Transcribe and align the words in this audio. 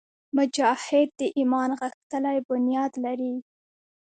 مجاهد 0.37 1.09
د 1.19 1.21
ایمان 1.37 1.69
غښتلی 1.81 2.37
بنیاد 2.47 2.91
لري. 3.05 3.33